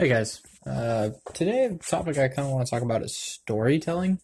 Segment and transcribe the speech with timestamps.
[0.00, 4.18] Hey guys, uh, today the topic I kind of want to talk about is storytelling.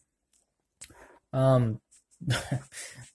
[1.34, 1.82] Um,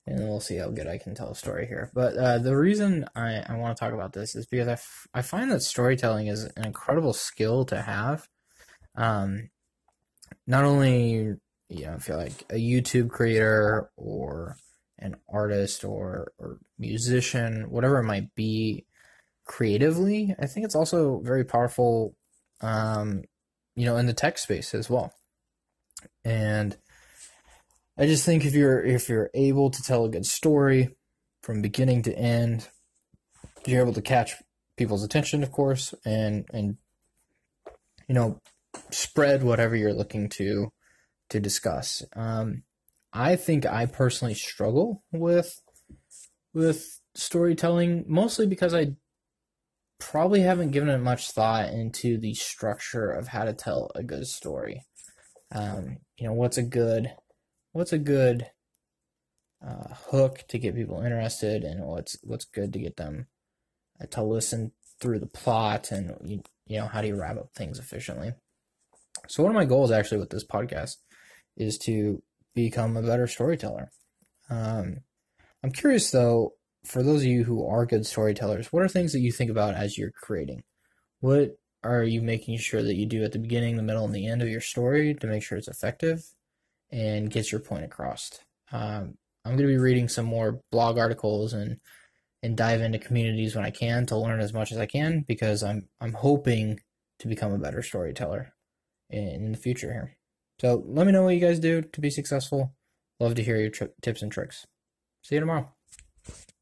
[0.06, 1.90] and we'll see how good I can tell a story here.
[1.96, 5.08] But uh, the reason I, I want to talk about this is because I, f-
[5.12, 8.28] I find that storytelling is an incredible skill to have.
[8.94, 9.50] Um,
[10.46, 11.34] not only
[11.70, 14.56] you know, if you're like a YouTube creator or
[15.00, 18.86] an artist or or musician, whatever it might be,
[19.46, 22.16] creatively, I think it's also very powerful
[22.62, 23.24] um,
[23.76, 25.14] you know, in the tech space as well.
[26.24, 26.78] And
[27.98, 30.96] I just think if you're if you're able to tell a good story
[31.44, 32.68] from beginning to end,
[33.66, 34.36] you're able to catch
[34.78, 36.78] people's attention, of course, and and
[38.08, 38.40] you know,
[38.90, 40.72] spread whatever you're looking to
[41.30, 42.04] to discuss.
[42.16, 42.64] Um,
[43.14, 45.62] I think I personally struggle with
[46.54, 48.96] with storytelling mostly because I
[50.02, 54.28] probably haven't given it much thought into the structure of how to tell a good
[54.28, 54.84] story.
[55.54, 57.14] Um, you know, what's a good
[57.72, 58.48] what's a good
[59.66, 63.28] uh, hook to get people interested, and what's what's good to get them
[64.02, 67.54] uh, to listen through the plot, and you, you know, how do you wrap up
[67.56, 68.34] things efficiently.
[69.28, 70.96] So one of my goals actually with this podcast
[71.56, 72.24] is to
[72.56, 73.92] become a better storyteller.
[74.50, 74.98] Um,
[75.64, 79.20] I'm curious though, for those of you who are good storytellers, what are things that
[79.20, 80.64] you think about as you're creating?
[81.20, 84.28] What are you making sure that you do at the beginning, the middle, and the
[84.28, 86.24] end of your story to make sure it's effective
[86.92, 88.32] and gets your point across?
[88.72, 91.80] Um, I'm going to be reading some more blog articles and
[92.44, 95.64] and dive into communities when I can to learn as much as I can because
[95.64, 96.80] I'm I'm hoping
[97.20, 98.54] to become a better storyteller
[99.10, 100.18] in, the future here.
[100.60, 102.74] So let me know what you guys do to be successful.
[103.20, 104.66] Love to hear your tri- tips and tricks.
[105.22, 105.72] See you tomorrow.